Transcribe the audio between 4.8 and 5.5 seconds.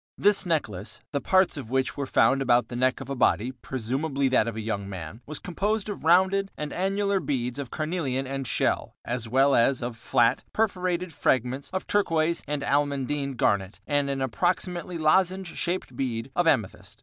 man, was